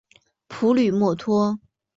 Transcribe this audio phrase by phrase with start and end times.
[0.47, 1.59] 普吕默托。